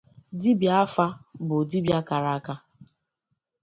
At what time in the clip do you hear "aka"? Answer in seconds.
2.37-2.55